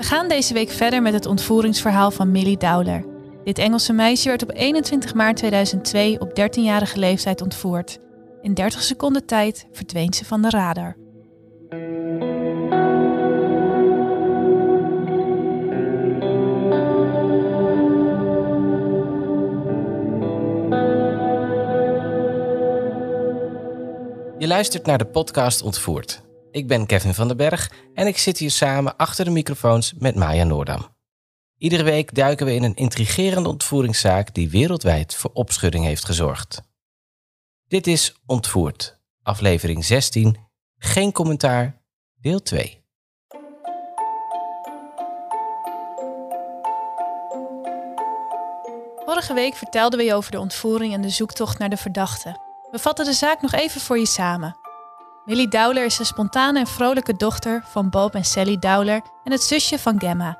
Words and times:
We 0.00 0.06
gaan 0.06 0.28
deze 0.28 0.54
week 0.54 0.70
verder 0.70 1.02
met 1.02 1.12
het 1.12 1.26
ontvoeringsverhaal 1.26 2.10
van 2.10 2.30
Millie 2.30 2.56
Dowler. 2.56 3.04
Dit 3.44 3.58
Engelse 3.58 3.92
meisje 3.92 4.28
werd 4.28 4.42
op 4.42 4.50
21 4.54 5.14
maart 5.14 5.36
2002 5.36 6.20
op 6.20 6.28
13-jarige 6.28 6.98
leeftijd 6.98 7.40
ontvoerd. 7.40 7.98
In 8.42 8.54
30 8.54 8.82
seconden 8.82 9.26
tijd 9.26 9.66
verdween 9.72 10.12
ze 10.12 10.24
van 10.24 10.42
de 10.42 10.50
radar. 10.50 10.96
Je 24.38 24.46
luistert 24.46 24.86
naar 24.86 24.98
de 24.98 25.06
podcast 25.06 25.62
Ontvoerd. 25.62 26.22
Ik 26.50 26.66
ben 26.66 26.86
Kevin 26.86 27.14
van 27.14 27.28
den 27.28 27.36
Berg 27.36 27.70
en 27.94 28.06
ik 28.06 28.18
zit 28.18 28.38
hier 28.38 28.50
samen 28.50 28.96
achter 28.96 29.24
de 29.24 29.30
microfoons 29.30 29.94
met 29.98 30.14
Maya 30.14 30.44
Noordam. 30.44 30.86
Iedere 31.58 31.82
week 31.82 32.14
duiken 32.14 32.46
we 32.46 32.54
in 32.54 32.62
een 32.62 32.74
intrigerende 32.74 33.48
ontvoeringszaak 33.48 34.34
die 34.34 34.50
wereldwijd 34.50 35.14
voor 35.14 35.30
opschudding 35.32 35.84
heeft 35.84 36.04
gezorgd. 36.04 36.62
Dit 37.68 37.86
is 37.86 38.14
Ontvoerd, 38.26 39.00
aflevering 39.22 39.84
16, 39.84 40.36
geen 40.78 41.12
commentaar, 41.12 41.82
deel 42.14 42.42
2. 42.42 42.78
Vorige 49.04 49.34
week 49.34 49.54
vertelden 49.54 49.98
we 49.98 50.04
je 50.04 50.14
over 50.14 50.30
de 50.30 50.40
ontvoering 50.40 50.94
en 50.94 51.02
de 51.02 51.10
zoektocht 51.10 51.58
naar 51.58 51.70
de 51.70 51.76
verdachte. 51.76 52.40
We 52.70 52.78
vatten 52.78 53.04
de 53.04 53.12
zaak 53.12 53.40
nog 53.40 53.52
even 53.52 53.80
voor 53.80 53.98
je 53.98 54.06
samen. 54.06 54.59
Millie 55.30 55.48
Dowler 55.48 55.84
is 55.84 55.96
de 55.96 56.04
spontane 56.04 56.58
en 56.58 56.66
vrolijke 56.66 57.16
dochter 57.16 57.62
van 57.66 57.90
Bob 57.90 58.14
en 58.14 58.24
Sally 58.24 58.58
Dowler 58.58 59.00
en 59.24 59.32
het 59.32 59.42
zusje 59.42 59.78
van 59.78 60.00
Gemma. 60.00 60.38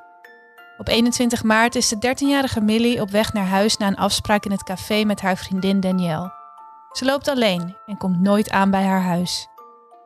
Op 0.78 0.88
21 0.88 1.42
maart 1.42 1.74
is 1.74 1.88
de 1.88 1.96
13-jarige 1.96 2.60
Millie 2.60 3.00
op 3.00 3.10
weg 3.10 3.32
naar 3.32 3.46
huis 3.46 3.76
na 3.76 3.86
een 3.86 3.96
afspraak 3.96 4.44
in 4.44 4.50
het 4.50 4.62
café 4.62 5.04
met 5.04 5.20
haar 5.20 5.36
vriendin 5.36 5.80
Danielle. 5.80 6.32
Ze 6.92 7.04
loopt 7.04 7.28
alleen 7.28 7.76
en 7.86 7.96
komt 7.96 8.20
nooit 8.20 8.50
aan 8.50 8.70
bij 8.70 8.84
haar 8.84 9.02
huis. 9.02 9.48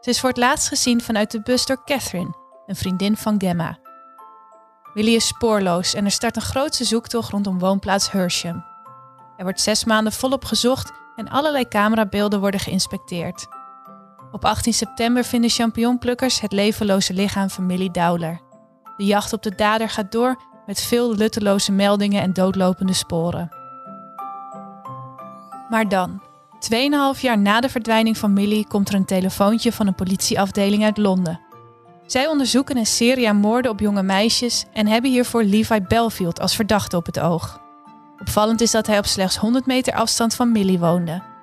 Ze 0.00 0.10
is 0.10 0.20
voor 0.20 0.28
het 0.28 0.38
laatst 0.38 0.68
gezien 0.68 1.00
vanuit 1.00 1.30
de 1.30 1.42
bus 1.42 1.66
door 1.66 1.84
Catherine, 1.84 2.34
een 2.66 2.76
vriendin 2.76 3.16
van 3.16 3.40
Gemma. 3.40 3.78
Millie 4.94 5.16
is 5.16 5.26
spoorloos 5.26 5.94
en 5.94 6.04
er 6.04 6.10
start 6.10 6.36
een 6.36 6.42
grootse 6.42 6.84
zoektocht 6.84 7.30
rondom 7.30 7.58
woonplaats 7.58 8.10
Hersham. 8.10 8.64
Er 9.36 9.44
wordt 9.44 9.60
zes 9.60 9.84
maanden 9.84 10.12
volop 10.12 10.44
gezocht 10.44 10.92
en 11.16 11.28
allerlei 11.28 11.68
camerabeelden 11.68 12.40
worden 12.40 12.60
geïnspecteerd. 12.60 13.53
Op 14.34 14.44
18 14.44 14.72
september 14.72 15.24
vinden 15.24 15.50
champignonplukkers 15.50 16.40
het 16.40 16.52
levenloze 16.52 17.12
lichaam 17.12 17.50
van 17.50 17.66
Millie 17.66 17.90
Dowler. 17.90 18.40
De 18.96 19.04
jacht 19.04 19.32
op 19.32 19.42
de 19.42 19.54
dader 19.54 19.88
gaat 19.88 20.12
door 20.12 20.42
met 20.66 20.82
veel 20.82 21.14
lutteloze 21.14 21.72
meldingen 21.72 22.22
en 22.22 22.32
doodlopende 22.32 22.92
sporen. 22.92 23.48
Maar 25.68 25.88
dan, 25.88 26.22
2,5 27.14 27.20
jaar 27.20 27.38
na 27.38 27.60
de 27.60 27.68
verdwijning 27.68 28.18
van 28.18 28.32
Millie, 28.32 28.66
komt 28.66 28.88
er 28.88 28.94
een 28.94 29.04
telefoontje 29.04 29.72
van 29.72 29.86
een 29.86 29.94
politieafdeling 29.94 30.84
uit 30.84 30.98
Londen. 30.98 31.40
Zij 32.06 32.26
onderzoeken 32.26 32.76
een 32.76 32.86
serie 32.86 33.28
aan 33.28 33.36
moorden 33.36 33.70
op 33.70 33.80
jonge 33.80 34.02
meisjes 34.02 34.64
en 34.72 34.86
hebben 34.86 35.10
hiervoor 35.10 35.42
Levi 35.42 35.80
Belfield 35.80 36.40
als 36.40 36.56
verdachte 36.56 36.96
op 36.96 37.06
het 37.06 37.20
oog. 37.20 37.60
Opvallend 38.20 38.60
is 38.60 38.70
dat 38.70 38.86
hij 38.86 38.98
op 38.98 39.06
slechts 39.06 39.36
100 39.36 39.66
meter 39.66 39.94
afstand 39.94 40.34
van 40.34 40.52
Millie 40.52 40.78
woonde. 40.78 41.33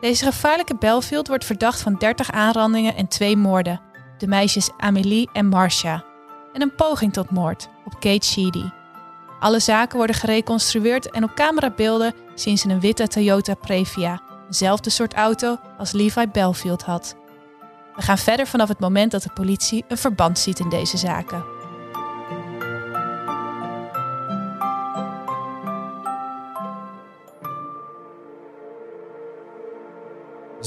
Deze 0.00 0.24
gevaarlijke 0.24 0.76
Belfield 0.76 1.28
wordt 1.28 1.44
verdacht 1.44 1.80
van 1.80 1.94
30 1.94 2.30
aanrandingen 2.30 2.96
en 2.96 3.08
twee 3.08 3.36
moorden, 3.36 3.80
de 4.18 4.26
meisjes 4.26 4.70
Amélie 4.76 5.30
en 5.32 5.46
Marcia, 5.46 6.04
en 6.52 6.62
een 6.62 6.74
poging 6.74 7.12
tot 7.12 7.30
moord 7.30 7.68
op 7.84 7.92
Kate 7.92 8.26
Sheedy. 8.26 8.64
Alle 9.40 9.60
zaken 9.60 9.96
worden 9.96 10.16
gereconstrueerd 10.16 11.10
en 11.10 11.24
op 11.24 11.34
camerabeelden 11.34 12.14
zien 12.34 12.58
ze 12.58 12.68
een 12.68 12.80
witte 12.80 13.08
Toyota 13.08 13.54
Previa, 13.54 14.22
dezelfde 14.48 14.90
soort 14.90 15.14
auto 15.14 15.58
als 15.78 15.92
Levi 15.92 16.26
Belfield 16.26 16.82
had. 16.82 17.16
We 17.96 18.02
gaan 18.02 18.18
verder 18.18 18.46
vanaf 18.46 18.68
het 18.68 18.80
moment 18.80 19.10
dat 19.10 19.22
de 19.22 19.32
politie 19.34 19.84
een 19.88 19.98
verband 19.98 20.38
ziet 20.38 20.58
in 20.58 20.68
deze 20.68 20.96
zaken. 20.96 21.59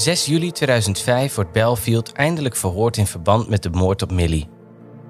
6 0.03 0.25
juli 0.25 0.51
2005 0.51 1.35
wordt 1.35 1.51
Belfield 1.51 2.11
eindelijk 2.11 2.55
verhoord 2.55 2.97
in 2.97 3.07
verband 3.07 3.49
met 3.49 3.63
de 3.63 3.69
moord 3.69 4.01
op 4.01 4.11
Millie. 4.11 4.49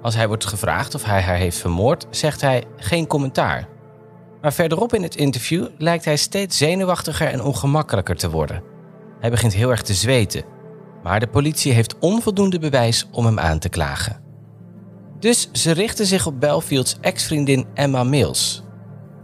Als 0.02 0.14
hij 0.14 0.26
wordt 0.28 0.46
gevraagd 0.46 0.94
of 0.94 1.04
hij 1.04 1.22
haar 1.22 1.36
heeft 1.36 1.56
vermoord, 1.56 2.06
zegt 2.10 2.40
hij 2.40 2.64
geen 2.76 3.06
commentaar. 3.06 3.68
Maar 4.40 4.52
verderop 4.52 4.94
in 4.94 5.02
het 5.02 5.16
interview 5.16 5.66
lijkt 5.78 6.04
hij 6.04 6.16
steeds 6.16 6.56
zenuwachtiger 6.58 7.26
en 7.26 7.42
ongemakkelijker 7.42 8.16
te 8.16 8.30
worden. 8.30 8.62
Hij 9.20 9.30
begint 9.30 9.54
heel 9.54 9.70
erg 9.70 9.82
te 9.82 9.94
zweten, 9.94 10.44
maar 11.02 11.20
de 11.20 11.28
politie 11.28 11.72
heeft 11.72 11.98
onvoldoende 11.98 12.58
bewijs 12.58 13.08
om 13.10 13.24
hem 13.24 13.38
aan 13.38 13.58
te 13.58 13.68
klagen. 13.68 14.20
Dus 15.18 15.48
ze 15.52 15.72
richten 15.72 16.06
zich 16.06 16.26
op 16.26 16.40
Belfields 16.40 16.96
ex-vriendin 17.00 17.66
Emma 17.74 18.04
Mills, 18.04 18.63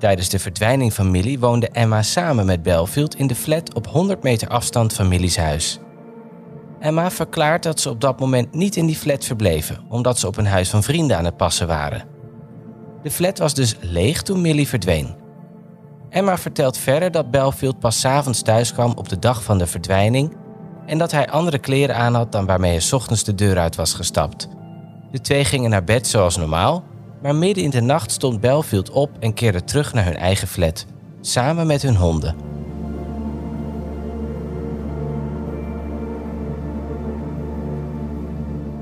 Tijdens 0.01 0.29
de 0.29 0.39
verdwijning 0.39 0.95
van 0.95 1.11
Millie 1.11 1.39
woonde 1.39 1.69
Emma 1.69 2.03
samen 2.03 2.47
met 2.47 2.63
Belfield 2.63 3.15
in 3.15 3.27
de 3.27 3.35
flat 3.35 3.75
op 3.75 3.87
100 3.87 4.23
meter 4.23 4.49
afstand 4.49 4.93
van 4.93 5.09
Millie's 5.09 5.37
huis. 5.37 5.79
Emma 6.79 7.11
verklaart 7.11 7.63
dat 7.63 7.81
ze 7.81 7.91
op 7.91 8.01
dat 8.01 8.21
moment 8.21 8.55
niet 8.55 8.77
in 8.77 8.87
die 8.87 8.97
flat 8.97 9.25
verbleven, 9.25 9.79
omdat 9.89 10.19
ze 10.19 10.27
op 10.27 10.37
een 10.37 10.47
huis 10.47 10.71
van 10.71 10.83
vrienden 10.83 11.17
aan 11.17 11.25
het 11.25 11.37
passen 11.37 11.67
waren. 11.67 12.03
De 13.03 13.11
flat 13.11 13.39
was 13.39 13.55
dus 13.55 13.77
leeg 13.81 14.23
toen 14.23 14.41
Millie 14.41 14.69
verdween. 14.69 15.15
Emma 16.09 16.39
vertelt 16.39 16.77
verder 16.77 17.11
dat 17.11 17.31
Belfield 17.31 17.79
pas 17.79 18.05
avonds 18.05 18.43
thuis 18.43 18.73
kwam 18.73 18.93
op 18.95 19.09
de 19.09 19.19
dag 19.19 19.43
van 19.43 19.59
de 19.59 19.67
verdwijning 19.67 20.37
en 20.87 20.99
dat 20.99 21.11
hij 21.11 21.31
andere 21.31 21.59
kleren 21.59 21.97
aan 21.97 22.15
had 22.15 22.33
dan 22.33 22.47
waarmee 22.47 22.79
hij 22.79 22.93
ochtends 22.93 23.25
de 23.25 23.35
deur 23.35 23.59
uit 23.59 23.77
was 23.77 23.95
gestapt. 23.95 24.49
De 25.11 25.21
twee 25.21 25.45
gingen 25.45 25.71
naar 25.71 25.85
bed 25.85 26.07
zoals 26.07 26.37
normaal 26.37 26.85
maar 27.23 27.35
midden 27.35 27.65
in 27.65 27.71
de 27.71 27.81
nacht 27.81 28.11
stond 28.11 28.41
Belfield 28.41 28.91
op 28.91 29.11
en 29.19 29.35
keerde 29.35 29.65
terug 29.65 29.93
naar 29.93 30.05
hun 30.05 30.17
eigen 30.17 30.49
flat, 30.49 30.87
samen 31.21 31.67
met 31.67 31.83
hun 31.83 31.97
honden. 31.97 32.37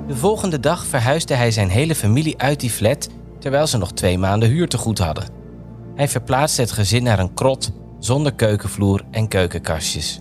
De 0.07 0.17
volgende 0.17 0.61
dag 0.61 0.87
verhuisde 0.87 1.35
hij 1.35 1.51
zijn 1.51 1.69
hele 1.69 1.95
familie 1.95 2.39
uit 2.39 2.61
die 2.61 2.71
flat 2.71 3.09
terwijl 3.39 3.67
ze 3.67 3.79
nog 3.79 3.93
twee 3.93 4.19
maanden 4.19 4.49
huur 4.49 4.69
te 4.69 4.79
goed 4.79 4.99
hadden. 4.99 5.29
Hij 5.95 6.09
verplaatste 6.09 6.61
het 6.61 6.73
gezin 6.73 7.03
naar 7.03 7.19
een 7.19 7.35
krot 7.35 7.73
zonder 7.99 8.35
keukenvloer 8.35 9.05
en 9.11 9.29
keukenkastjes. 9.29 10.21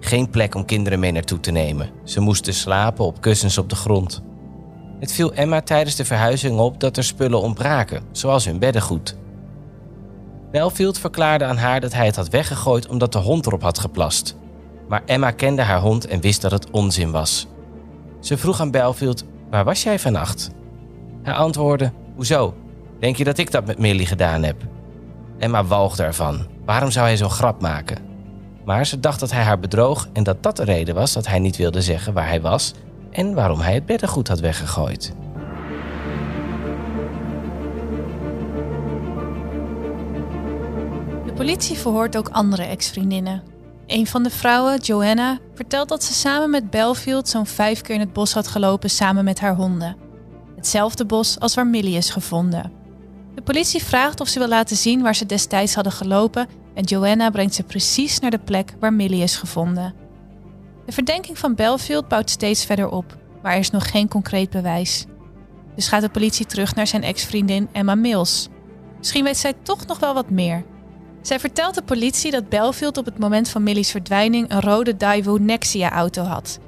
Geen 0.00 0.30
plek 0.30 0.54
om 0.54 0.64
kinderen 0.64 1.00
mee 1.00 1.12
naartoe 1.12 1.40
te 1.40 1.50
nemen. 1.50 1.90
Ze 2.04 2.20
moesten 2.20 2.54
slapen 2.54 3.04
op 3.04 3.20
kussens 3.20 3.58
op 3.58 3.68
de 3.68 3.76
grond. 3.76 4.22
Het 5.00 5.12
viel 5.12 5.32
Emma 5.32 5.60
tijdens 5.60 5.96
de 5.96 6.04
verhuizing 6.04 6.58
op 6.58 6.80
dat 6.80 6.96
er 6.96 7.04
spullen 7.04 7.40
ontbraken, 7.40 8.02
zoals 8.12 8.44
hun 8.44 8.58
beddengoed. 8.58 9.16
Belfield 10.50 10.98
verklaarde 10.98 11.44
aan 11.44 11.56
haar 11.56 11.80
dat 11.80 11.92
hij 11.92 12.06
het 12.06 12.16
had 12.16 12.28
weggegooid 12.28 12.88
omdat 12.88 13.12
de 13.12 13.18
hond 13.18 13.46
erop 13.46 13.62
had 13.62 13.78
geplast. 13.78 14.36
Maar 14.88 15.02
Emma 15.06 15.30
kende 15.30 15.62
haar 15.62 15.80
hond 15.80 16.06
en 16.06 16.20
wist 16.20 16.42
dat 16.42 16.50
het 16.50 16.70
onzin 16.70 17.10
was. 17.10 17.46
Ze 18.20 18.36
vroeg 18.36 18.60
aan 18.60 18.70
Belfield: 18.70 19.24
Waar 19.50 19.64
was 19.64 19.82
jij 19.82 19.98
vannacht? 19.98 20.50
Hij 21.22 21.34
antwoordde: 21.34 21.92
Hoezo? 22.14 22.54
Denk 22.98 23.16
je 23.16 23.24
dat 23.24 23.38
ik 23.38 23.50
dat 23.50 23.66
met 23.66 23.78
Millie 23.78 24.06
gedaan 24.06 24.42
heb? 24.42 24.56
Emma 25.38 25.64
walgde 25.64 26.02
ervan. 26.02 26.46
Waarom 26.64 26.90
zou 26.90 27.06
hij 27.06 27.16
zo'n 27.16 27.30
grap 27.30 27.60
maken? 27.60 27.98
Maar 28.64 28.86
ze 28.86 29.00
dacht 29.00 29.20
dat 29.20 29.30
hij 29.30 29.42
haar 29.42 29.58
bedroog 29.58 30.08
en 30.12 30.22
dat 30.22 30.42
dat 30.42 30.56
de 30.56 30.64
reden 30.64 30.94
was 30.94 31.12
dat 31.12 31.26
hij 31.26 31.38
niet 31.38 31.56
wilde 31.56 31.82
zeggen 31.82 32.12
waar 32.12 32.28
hij 32.28 32.40
was 32.40 32.74
en 33.10 33.34
waarom 33.34 33.60
hij 33.60 33.74
het 33.74 33.86
beddengoed 33.86 34.28
had 34.28 34.40
weggegooid. 34.40 35.14
De 41.24 41.32
politie 41.34 41.76
verhoort 41.76 42.16
ook 42.16 42.28
andere 42.28 42.62
ex-vriendinnen. 42.62 43.42
Een 43.86 44.06
van 44.06 44.22
de 44.22 44.30
vrouwen, 44.30 44.78
Joanna, 44.78 45.38
vertelt 45.54 45.88
dat 45.88 46.04
ze 46.04 46.12
samen 46.12 46.50
met 46.50 46.70
Belfield 46.70 47.28
zo'n 47.28 47.46
vijf 47.46 47.80
keer 47.80 47.94
in 47.94 48.00
het 48.00 48.12
bos 48.12 48.32
had 48.32 48.46
gelopen 48.46 48.90
samen 48.90 49.24
met 49.24 49.40
haar 49.40 49.54
honden. 49.54 49.96
Hetzelfde 50.56 51.04
bos 51.04 51.38
als 51.38 51.54
waar 51.54 51.66
Millie 51.66 51.96
is 51.96 52.10
gevonden. 52.10 52.72
De 53.34 53.42
politie 53.42 53.84
vraagt 53.84 54.20
of 54.20 54.28
ze 54.28 54.38
wil 54.38 54.48
laten 54.48 54.76
zien 54.76 55.02
waar 55.02 55.14
ze 55.14 55.26
destijds 55.26 55.74
hadden 55.74 55.92
gelopen 55.92 56.48
en 56.74 56.84
Joanna 56.84 57.30
brengt 57.30 57.54
ze 57.54 57.62
precies 57.62 58.18
naar 58.18 58.30
de 58.30 58.38
plek 58.38 58.74
waar 58.80 58.92
Millie 58.92 59.22
is 59.22 59.36
gevonden. 59.36 59.99
De 60.90 60.96
verdenking 60.96 61.38
van 61.38 61.54
Belfield 61.54 62.08
bouwt 62.08 62.30
steeds 62.30 62.64
verder 62.64 62.88
op, 62.88 63.16
maar 63.42 63.52
er 63.52 63.58
is 63.58 63.70
nog 63.70 63.90
geen 63.90 64.08
concreet 64.08 64.50
bewijs. 64.50 65.06
Dus 65.74 65.88
gaat 65.88 66.00
de 66.00 66.08
politie 66.08 66.46
terug 66.46 66.74
naar 66.74 66.86
zijn 66.86 67.02
ex-vriendin 67.02 67.68
Emma 67.72 67.94
Mills. 67.94 68.48
Misschien 68.98 69.24
weet 69.24 69.36
zij 69.36 69.54
toch 69.62 69.86
nog 69.86 69.98
wel 69.98 70.14
wat 70.14 70.30
meer. 70.30 70.64
Zij 71.22 71.40
vertelt 71.40 71.74
de 71.74 71.82
politie 71.82 72.30
dat 72.30 72.48
Belfield 72.48 72.96
op 72.96 73.04
het 73.04 73.18
moment 73.18 73.48
van 73.48 73.62
Millie's 73.62 73.90
verdwijning 73.90 74.50
een 74.50 74.60
rode 74.60 74.96
Daewoo 74.96 75.36
Nexia-auto 75.36 76.22
had. 76.22 76.58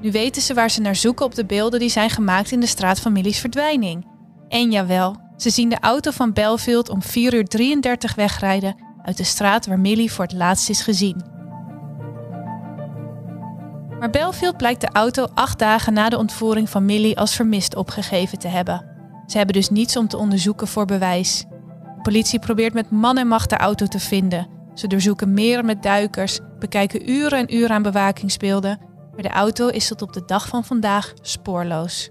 Nu 0.00 0.10
weten 0.10 0.42
ze 0.42 0.54
waar 0.54 0.70
ze 0.70 0.80
naar 0.80 0.96
zoeken 0.96 1.24
op 1.24 1.34
de 1.34 1.44
beelden 1.44 1.80
die 1.80 1.88
zijn 1.88 2.10
gemaakt 2.10 2.50
in 2.50 2.60
de 2.60 2.66
straat 2.66 3.00
van 3.00 3.12
Millie's 3.12 3.38
verdwijning. 3.38 4.06
En 4.48 4.70
jawel, 4.70 5.16
ze 5.36 5.50
zien 5.50 5.68
de 5.68 5.80
auto 5.80 6.10
van 6.10 6.32
Belfield 6.32 6.88
om 6.88 7.02
4 7.02 7.34
uur 7.34 7.44
33 7.44 8.14
wegrijden 8.14 8.76
uit 9.02 9.16
de 9.16 9.24
straat 9.24 9.66
waar 9.66 9.80
Millie 9.80 10.12
voor 10.12 10.24
het 10.24 10.34
laatst 10.34 10.68
is 10.68 10.80
gezien. 10.80 11.35
Maar 13.98 14.10
Belfield 14.10 14.56
blijkt 14.56 14.80
de 14.80 14.88
auto 14.92 15.26
acht 15.34 15.58
dagen 15.58 15.92
na 15.92 16.08
de 16.08 16.18
ontvoering 16.18 16.70
van 16.70 16.84
Millie 16.84 17.18
als 17.18 17.34
vermist 17.34 17.76
opgegeven 17.76 18.38
te 18.38 18.48
hebben. 18.48 18.86
Ze 19.26 19.36
hebben 19.36 19.54
dus 19.54 19.70
niets 19.70 19.96
om 19.96 20.08
te 20.08 20.16
onderzoeken 20.16 20.66
voor 20.66 20.84
bewijs. 20.84 21.44
De 21.96 22.02
politie 22.02 22.38
probeert 22.38 22.74
met 22.74 22.90
man 22.90 23.18
en 23.18 23.26
macht 23.26 23.50
de 23.50 23.56
auto 23.56 23.86
te 23.86 24.00
vinden. 24.00 24.48
Ze 24.74 24.86
doorzoeken 24.86 25.34
meren 25.34 25.64
met 25.64 25.82
duikers, 25.82 26.38
bekijken 26.58 27.10
uren 27.10 27.38
en 27.38 27.54
uren 27.54 27.70
aan 27.70 27.82
bewakingsbeelden, 27.82 28.80
maar 29.12 29.22
de 29.22 29.28
auto 29.28 29.68
is 29.68 29.88
tot 29.88 30.02
op 30.02 30.12
de 30.12 30.24
dag 30.26 30.48
van 30.48 30.64
vandaag 30.64 31.12
spoorloos. 31.20 32.10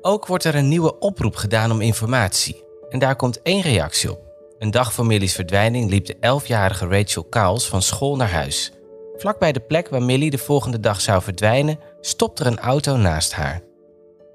Ook 0.00 0.26
wordt 0.26 0.44
er 0.44 0.54
een 0.54 0.68
nieuwe 0.68 0.98
oproep 0.98 1.36
gedaan 1.36 1.70
om 1.70 1.80
informatie. 1.80 2.64
En 2.88 2.98
daar 2.98 3.16
komt 3.16 3.42
één 3.42 3.60
reactie 3.60 4.10
op. 4.10 4.27
Een 4.58 4.70
dag 4.70 4.92
voor 4.92 5.06
Millie's 5.06 5.34
verdwijning 5.34 5.90
liep 5.90 6.06
de 6.06 6.14
11-jarige 6.14 6.86
Rachel 6.86 7.26
Cowles 7.30 7.66
van 7.66 7.82
school 7.82 8.16
naar 8.16 8.30
huis. 8.30 8.72
Vlakbij 9.16 9.52
de 9.52 9.60
plek 9.60 9.88
waar 9.88 10.02
Millie 10.02 10.30
de 10.30 10.38
volgende 10.38 10.80
dag 10.80 11.00
zou 11.00 11.22
verdwijnen, 11.22 11.78
stopt 12.00 12.38
er 12.38 12.46
een 12.46 12.58
auto 12.58 12.96
naast 12.96 13.32
haar. 13.32 13.60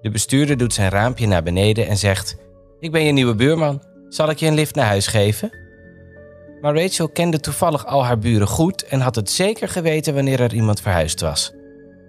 De 0.02 0.10
bestuurder 0.10 0.58
doet 0.58 0.74
zijn 0.74 0.90
raampje 0.90 1.28
naar 1.28 1.44
beneden 1.44 1.88
en 1.88 1.98
zegt: 1.98 2.36
Ik 2.80 2.92
ben 2.92 3.04
je 3.04 3.12
nieuwe 3.12 3.36
buurman. 3.36 3.84
Zal 4.10 4.30
ik 4.30 4.38
je 4.38 4.48
een 4.48 4.54
lift 4.54 4.76
naar 4.76 4.86
huis 4.86 5.08
geven? 5.08 5.58
Maar 6.62 6.76
Rachel 6.76 7.10
kende 7.10 7.40
toevallig 7.40 7.86
al 7.86 8.06
haar 8.06 8.20
buren 8.20 8.48
goed 8.48 8.86
en 8.86 9.00
had 9.00 9.16
het 9.16 9.30
zeker 9.30 9.70
geweten 9.70 10.14
wanneer 10.14 10.40
er 10.40 10.54
iemand 10.54 10.82
verhuisd 10.82 11.22
was. 11.22 11.54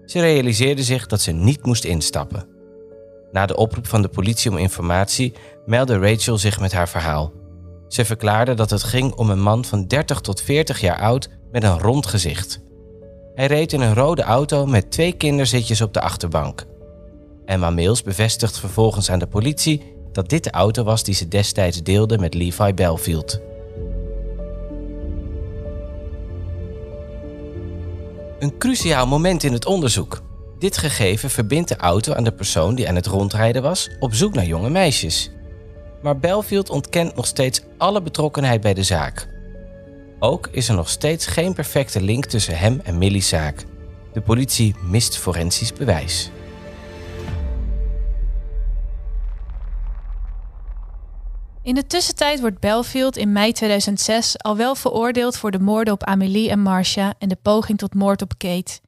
Ze 0.04 0.20
realiseerde 0.20 0.82
zich 0.82 1.06
dat 1.06 1.20
ze 1.20 1.32
niet 1.32 1.66
moest 1.66 1.84
instappen. 1.84 2.48
Na 3.32 3.46
de 3.46 3.56
oproep 3.56 3.86
van 3.86 4.02
de 4.02 4.08
politie 4.08 4.50
om 4.50 4.56
informatie 4.56 5.34
meldde 5.66 5.98
Rachel 5.98 6.38
zich 6.38 6.60
met 6.60 6.72
haar 6.72 6.88
verhaal. 6.88 7.32
Ze 7.94 8.04
verklaarde 8.04 8.54
dat 8.54 8.70
het 8.70 8.82
ging 8.82 9.12
om 9.12 9.30
een 9.30 9.42
man 9.42 9.64
van 9.64 9.86
30 9.86 10.20
tot 10.20 10.40
40 10.40 10.80
jaar 10.80 10.98
oud 10.98 11.28
met 11.52 11.62
een 11.64 11.78
rond 11.78 12.06
gezicht. 12.06 12.60
Hij 13.34 13.46
reed 13.46 13.72
in 13.72 13.80
een 13.80 13.94
rode 13.94 14.22
auto 14.22 14.66
met 14.66 14.90
twee 14.90 15.12
kinderzitjes 15.12 15.80
op 15.80 15.92
de 15.92 16.00
achterbank. 16.00 16.64
Emma 17.44 17.70
Mills 17.70 18.02
bevestigt 18.02 18.58
vervolgens 18.58 19.10
aan 19.10 19.18
de 19.18 19.26
politie 19.26 19.94
dat 20.12 20.28
dit 20.28 20.44
de 20.44 20.50
auto 20.50 20.84
was 20.84 21.04
die 21.04 21.14
ze 21.14 21.28
destijds 21.28 21.82
deelde 21.82 22.18
met 22.18 22.34
Levi 22.34 22.72
Belfield. 22.72 23.40
Een 28.38 28.58
cruciaal 28.58 29.06
moment 29.06 29.42
in 29.42 29.52
het 29.52 29.66
onderzoek. 29.66 30.22
Dit 30.58 30.76
gegeven 30.76 31.30
verbindt 31.30 31.68
de 31.68 31.76
auto 31.76 32.12
aan 32.14 32.24
de 32.24 32.32
persoon 32.32 32.74
die 32.74 32.88
aan 32.88 32.96
het 32.96 33.06
rondrijden 33.06 33.62
was 33.62 33.90
op 33.98 34.14
zoek 34.14 34.34
naar 34.34 34.46
jonge 34.46 34.70
meisjes. 34.70 35.33
Maar 36.04 36.18
Belfield 36.18 36.70
ontkent 36.70 37.14
nog 37.16 37.26
steeds 37.26 37.60
alle 37.78 38.02
betrokkenheid 38.02 38.60
bij 38.60 38.74
de 38.74 38.82
zaak. 38.82 39.28
Ook 40.18 40.48
is 40.50 40.68
er 40.68 40.74
nog 40.74 40.88
steeds 40.88 41.26
geen 41.26 41.54
perfecte 41.54 42.02
link 42.02 42.24
tussen 42.24 42.58
hem 42.58 42.80
en 42.84 42.98
Millie's 42.98 43.28
zaak. 43.28 43.64
De 44.12 44.20
politie 44.20 44.74
mist 44.82 45.18
forensisch 45.18 45.72
bewijs. 45.72 46.30
In 51.62 51.74
de 51.74 51.86
tussentijd 51.86 52.40
wordt 52.40 52.60
Belfield 52.60 53.16
in 53.16 53.32
mei 53.32 53.52
2006 53.52 54.38
al 54.38 54.56
wel 54.56 54.74
veroordeeld 54.74 55.36
voor 55.36 55.50
de 55.50 55.60
moorden 55.60 55.94
op 55.94 56.04
Amelie 56.04 56.50
en 56.50 56.60
Marcia 56.60 57.14
en 57.18 57.28
de 57.28 57.38
poging 57.42 57.78
tot 57.78 57.94
moord 57.94 58.22
op 58.22 58.32
Kate. 58.38 58.80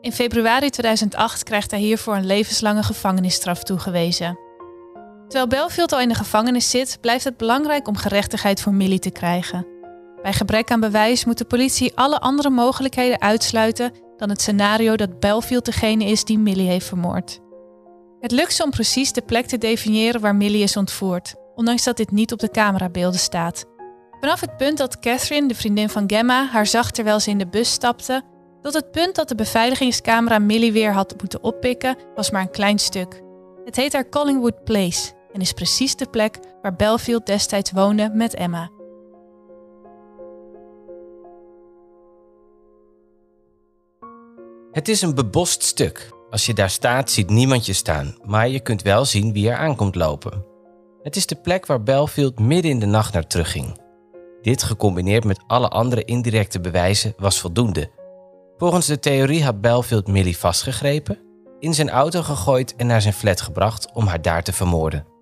In 0.00 0.12
februari 0.12 0.70
2008 0.70 1.42
krijgt 1.42 1.70
hij 1.70 1.80
hiervoor 1.80 2.16
een 2.16 2.26
levenslange 2.26 2.82
gevangenisstraf 2.82 3.62
toegewezen. 3.62 4.43
Terwijl 5.34 5.60
Belfield 5.62 5.92
al 5.92 6.00
in 6.00 6.08
de 6.08 6.14
gevangenis 6.14 6.70
zit, 6.70 6.98
blijft 7.00 7.24
het 7.24 7.36
belangrijk 7.36 7.88
om 7.88 7.96
gerechtigheid 7.96 8.60
voor 8.60 8.74
Millie 8.74 8.98
te 8.98 9.10
krijgen. 9.10 9.66
Bij 10.22 10.32
gebrek 10.32 10.70
aan 10.70 10.80
bewijs 10.80 11.24
moet 11.24 11.38
de 11.38 11.44
politie 11.44 11.96
alle 11.96 12.20
andere 12.20 12.50
mogelijkheden 12.50 13.20
uitsluiten 13.20 13.92
dan 14.16 14.28
het 14.28 14.40
scenario 14.40 14.96
dat 14.96 15.20
Belfield 15.20 15.64
degene 15.64 16.04
is 16.04 16.24
die 16.24 16.38
Millie 16.38 16.68
heeft 16.68 16.86
vermoord. 16.86 17.40
Het 18.20 18.30
lukt 18.30 18.54
ze 18.54 18.62
om 18.62 18.70
precies 18.70 19.12
de 19.12 19.22
plek 19.22 19.46
te 19.46 19.58
definiëren 19.58 20.20
waar 20.20 20.34
Millie 20.34 20.62
is 20.62 20.76
ontvoerd, 20.76 21.34
ondanks 21.54 21.84
dat 21.84 21.96
dit 21.96 22.10
niet 22.10 22.32
op 22.32 22.38
de 22.38 22.50
camerabeelden 22.50 23.20
staat. 23.20 23.64
Vanaf 24.20 24.40
het 24.40 24.56
punt 24.56 24.78
dat 24.78 24.98
Catherine, 24.98 25.48
de 25.48 25.54
vriendin 25.54 25.88
van 25.88 26.04
Gemma, 26.06 26.46
haar 26.46 26.66
zag 26.66 26.90
terwijl 26.90 27.20
ze 27.20 27.30
in 27.30 27.38
de 27.38 27.48
bus 27.48 27.72
stapte, 27.72 28.22
tot 28.62 28.74
het 28.74 28.90
punt 28.90 29.14
dat 29.14 29.28
de 29.28 29.34
beveiligingscamera 29.34 30.38
Millie 30.38 30.72
weer 30.72 30.92
had 30.92 31.14
moeten 31.20 31.42
oppikken, 31.42 31.96
was 32.14 32.30
maar 32.30 32.42
een 32.42 32.50
klein 32.50 32.78
stuk. 32.78 33.22
Het 33.64 33.76
heet 33.76 33.92
haar 33.92 34.08
Collingwood 34.08 34.64
Place 34.64 35.13
en 35.34 35.40
is 35.40 35.52
precies 35.52 35.96
de 35.96 36.06
plek 36.06 36.38
waar 36.62 36.76
Belfield 36.76 37.26
destijds 37.26 37.70
woonde 37.70 38.10
met 38.14 38.34
Emma. 38.34 38.70
Het 44.72 44.88
is 44.88 45.02
een 45.02 45.14
bebost 45.14 45.62
stuk. 45.62 46.12
Als 46.30 46.46
je 46.46 46.54
daar 46.54 46.70
staat, 46.70 47.10
ziet 47.10 47.30
niemand 47.30 47.66
je 47.66 47.72
staan, 47.72 48.16
maar 48.24 48.48
je 48.48 48.60
kunt 48.60 48.82
wel 48.82 49.04
zien 49.04 49.32
wie 49.32 49.50
er 49.50 49.56
aankomt 49.56 49.94
lopen. 49.94 50.44
Het 51.02 51.16
is 51.16 51.26
de 51.26 51.34
plek 51.34 51.66
waar 51.66 51.82
Belfield 51.82 52.38
midden 52.38 52.70
in 52.70 52.80
de 52.80 52.86
nacht 52.86 53.12
naar 53.12 53.26
terugging. 53.26 53.78
Dit 54.42 54.62
gecombineerd 54.62 55.24
met 55.24 55.40
alle 55.46 55.68
andere 55.68 56.04
indirecte 56.04 56.60
bewijzen 56.60 57.14
was 57.16 57.40
voldoende. 57.40 57.90
Volgens 58.56 58.86
de 58.86 58.98
theorie 58.98 59.44
had 59.44 59.60
Belfield 59.60 60.06
Millie 60.06 60.38
vastgegrepen, 60.38 61.18
in 61.58 61.74
zijn 61.74 61.90
auto 61.90 62.22
gegooid 62.22 62.76
en 62.76 62.86
naar 62.86 63.02
zijn 63.02 63.14
flat 63.14 63.40
gebracht 63.40 63.92
om 63.92 64.06
haar 64.06 64.22
daar 64.22 64.42
te 64.42 64.52
vermoorden. 64.52 65.13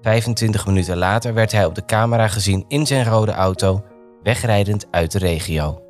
25 0.00 0.66
minuten 0.66 0.96
later 0.96 1.34
werd 1.34 1.52
hij 1.52 1.64
op 1.64 1.74
de 1.74 1.84
camera 1.84 2.28
gezien 2.28 2.64
in 2.68 2.86
zijn 2.86 3.04
rode 3.04 3.32
auto, 3.32 3.84
wegrijdend 4.22 4.86
uit 4.90 5.12
de 5.12 5.18
regio. 5.18 5.82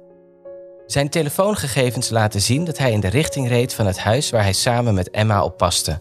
Zijn 0.86 1.08
telefoongegevens 1.08 2.10
laten 2.10 2.40
zien 2.40 2.64
dat 2.64 2.78
hij 2.78 2.92
in 2.92 3.00
de 3.00 3.08
richting 3.08 3.48
reed 3.48 3.74
van 3.74 3.86
het 3.86 3.98
huis 3.98 4.30
waar 4.30 4.42
hij 4.42 4.52
samen 4.52 4.94
met 4.94 5.10
Emma 5.10 5.44
op 5.44 5.56
paste. 5.56 6.00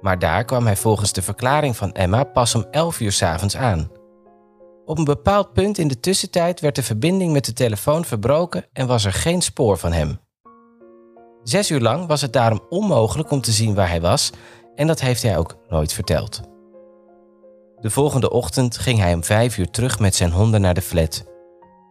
Maar 0.00 0.18
daar 0.18 0.44
kwam 0.44 0.66
hij 0.66 0.76
volgens 0.76 1.12
de 1.12 1.22
verklaring 1.22 1.76
van 1.76 1.92
Emma 1.92 2.24
pas 2.24 2.54
om 2.54 2.66
11 2.70 3.00
uur 3.00 3.12
s'avonds 3.12 3.56
aan. 3.56 3.90
Op 4.84 4.98
een 4.98 5.04
bepaald 5.04 5.52
punt 5.52 5.78
in 5.78 5.88
de 5.88 6.00
tussentijd 6.00 6.60
werd 6.60 6.74
de 6.74 6.82
verbinding 6.82 7.32
met 7.32 7.44
de 7.44 7.52
telefoon 7.52 8.04
verbroken 8.04 8.66
en 8.72 8.86
was 8.86 9.04
er 9.04 9.12
geen 9.12 9.42
spoor 9.42 9.78
van 9.78 9.92
hem. 9.92 10.18
Zes 11.42 11.70
uur 11.70 11.80
lang 11.80 12.06
was 12.06 12.20
het 12.20 12.32
daarom 12.32 12.60
onmogelijk 12.68 13.30
om 13.30 13.40
te 13.40 13.52
zien 13.52 13.74
waar 13.74 13.88
hij 13.88 14.00
was 14.00 14.30
en 14.74 14.86
dat 14.86 15.00
heeft 15.00 15.22
hij 15.22 15.38
ook 15.38 15.56
nooit 15.68 15.92
verteld. 15.92 16.51
De 17.82 17.90
volgende 17.90 18.30
ochtend 18.30 18.78
ging 18.78 18.98
hij 18.98 19.14
om 19.14 19.24
vijf 19.24 19.58
uur 19.58 19.70
terug 19.70 19.98
met 19.98 20.14
zijn 20.14 20.30
honden 20.30 20.60
naar 20.60 20.74
de 20.74 20.82
flat. 20.82 21.24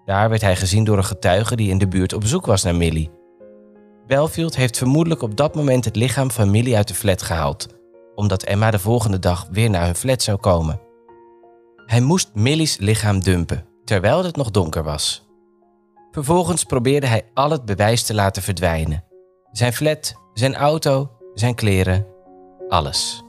Daar 0.06 0.30
werd 0.30 0.42
hij 0.42 0.56
gezien 0.56 0.84
door 0.84 0.98
een 0.98 1.04
getuige 1.04 1.56
die 1.56 1.70
in 1.70 1.78
de 1.78 1.88
buurt 1.88 2.14
op 2.14 2.26
zoek 2.26 2.46
was 2.46 2.64
naar 2.64 2.76
Millie. 2.76 3.12
Belfield 4.08 4.56
heeft 4.56 4.78
vermoedelijk 4.78 5.22
op 5.22 5.36
dat 5.36 5.56
moment 5.56 5.86
het 5.86 5.96
lichaam 5.96 6.32
van 6.32 6.52
Millie 6.52 6.76
uit 6.76 6.88
de 6.88 6.94
flat 6.94 7.22
gehaald, 7.22 7.68
omdat 8.16 8.44
Emma 8.44 8.72
de 8.72 8.80
volgende 8.80 9.20
dag 9.20 9.48
weer 9.52 9.70
naar 9.70 9.86
hun 9.86 9.96
flat 9.96 10.22
zou 10.22 10.38
komen. 10.38 10.82
Hij 11.86 12.02
moest 12.02 12.30
Millie's 12.34 12.78
lichaam 12.78 13.20
dumpen, 13.20 13.66
terwijl 13.84 14.24
het 14.24 14.36
nog 14.36 14.52
donker 14.52 14.84
was. 14.84 15.28
Vervolgens 16.12 16.64
probeerde 16.64 17.08
hij 17.08 17.26
al 17.34 17.50
het 17.50 17.66
bewijs 17.66 18.04
te 18.04 18.14
laten 18.14 18.42
verdwijnen. 18.42 19.04
Zijn 19.52 19.74
flat, 19.74 20.14
zijn 20.34 20.56
auto, 20.56 21.12
zijn 21.34 21.56
kleren, 21.56 22.06
alles. 22.68 23.24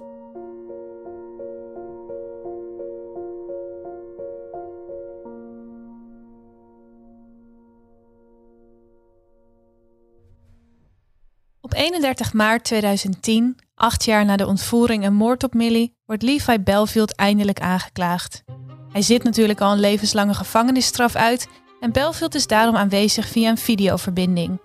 Op 11.73 11.79
31 11.79 12.33
maart 12.33 12.65
2010, 12.65 13.57
acht 13.75 14.05
jaar 14.05 14.25
na 14.25 14.37
de 14.37 14.47
ontvoering 14.47 15.05
en 15.05 15.15
moord 15.15 15.45
op 15.45 15.55
Millie, 15.55 15.97
wordt 16.07 16.23
Levi 16.23 16.59
Belfield 16.59 17.15
eindelijk 17.15 17.61
aangeklaagd. 17.61 18.43
Hij 18.91 19.03
zit 19.03 19.23
natuurlijk 19.23 19.61
al 19.61 19.73
een 19.73 19.81
levenslange 19.81 20.35
gevangenisstraf 20.35 21.15
uit 21.15 21.49
en 21.81 21.93
Belfield 21.93 22.35
is 22.35 22.47
daarom 22.47 22.77
aanwezig 22.77 23.29
via 23.29 23.51
een 23.51 23.59
videoverbinding. 23.59 24.61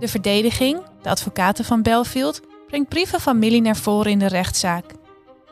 De 0.00 0.08
verdediging, 0.08 0.80
de 1.02 1.08
advocaten 1.08 1.64
van 1.64 1.82
Belfield, 1.82 2.40
brengt 2.66 2.88
brieven 2.88 3.20
van 3.20 3.38
Millie 3.38 3.62
naar 3.62 3.76
voren 3.76 4.10
in 4.10 4.18
de 4.18 4.28
rechtszaak. 4.28 4.84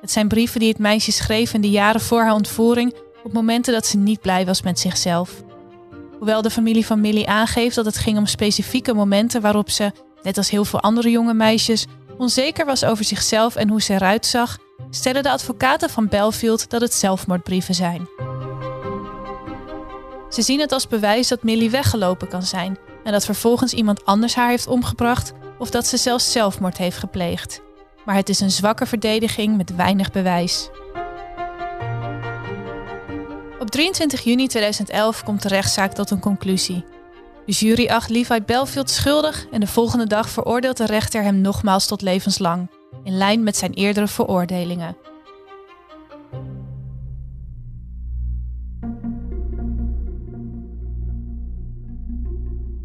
Het 0.00 0.10
zijn 0.10 0.28
brieven 0.28 0.60
die 0.60 0.68
het 0.68 0.78
meisje 0.78 1.12
schreef 1.12 1.54
in 1.54 1.60
de 1.60 1.70
jaren 1.70 2.00
voor 2.00 2.22
haar 2.22 2.34
ontvoering 2.34 2.94
op 3.22 3.32
momenten 3.32 3.72
dat 3.72 3.86
ze 3.86 3.96
niet 3.96 4.20
blij 4.20 4.46
was 4.46 4.62
met 4.62 4.78
zichzelf. 4.78 5.42
Hoewel 6.18 6.42
de 6.42 6.50
familie 6.50 6.86
van 6.86 7.00
Millie 7.00 7.28
aangeeft 7.28 7.74
dat 7.74 7.84
het 7.84 7.96
ging 7.96 8.18
om 8.18 8.26
specifieke 8.26 8.94
momenten 8.94 9.40
waarop 9.40 9.70
ze, 9.70 9.92
net 10.22 10.36
als 10.36 10.50
heel 10.50 10.64
veel 10.64 10.80
andere 10.80 11.10
jonge 11.10 11.34
meisjes, 11.34 11.86
onzeker 12.18 12.66
was 12.66 12.84
over 12.84 13.04
zichzelf 13.04 13.56
en 13.56 13.68
hoe 13.68 13.82
ze 13.82 13.92
eruit 13.92 14.26
zag, 14.26 14.58
stellen 14.90 15.22
de 15.22 15.30
advocaten 15.30 15.90
van 15.90 16.08
Belfield 16.08 16.70
dat 16.70 16.80
het 16.80 16.94
zelfmoordbrieven 16.94 17.74
zijn. 17.74 18.08
Ze 20.30 20.42
zien 20.42 20.60
het 20.60 20.72
als 20.72 20.88
bewijs 20.88 21.28
dat 21.28 21.42
Millie 21.42 21.70
weggelopen 21.70 22.28
kan 22.28 22.42
zijn 22.42 22.78
en 23.04 23.12
dat 23.12 23.24
vervolgens 23.24 23.72
iemand 23.72 24.04
anders 24.04 24.34
haar 24.34 24.48
heeft 24.48 24.66
omgebracht 24.66 25.32
of 25.58 25.70
dat 25.70 25.86
ze 25.86 25.96
zelfs 25.96 26.32
zelfmoord 26.32 26.76
heeft 26.76 26.98
gepleegd. 26.98 27.60
Maar 28.04 28.14
het 28.14 28.28
is 28.28 28.40
een 28.40 28.50
zwakke 28.50 28.86
verdediging 28.86 29.56
met 29.56 29.76
weinig 29.76 30.10
bewijs. 30.10 30.70
Op 33.58 33.70
23 33.70 34.20
juni 34.20 34.46
2011 34.46 35.22
komt 35.22 35.42
de 35.42 35.48
rechtszaak 35.48 35.92
tot 35.92 36.10
een 36.10 36.20
conclusie. 36.20 36.84
De 37.46 37.52
jury 37.52 37.88
acht 37.88 38.10
Levi 38.10 38.40
Belfield 38.40 38.90
schuldig 38.90 39.46
en 39.50 39.60
de 39.60 39.66
volgende 39.66 40.06
dag 40.06 40.28
veroordeelt 40.28 40.76
de 40.76 40.86
rechter 40.86 41.22
hem 41.22 41.40
nogmaals 41.40 41.86
tot 41.86 42.02
levenslang, 42.02 42.70
in 43.04 43.16
lijn 43.16 43.42
met 43.42 43.56
zijn 43.56 43.72
eerdere 43.72 44.08
veroordelingen. 44.08 44.96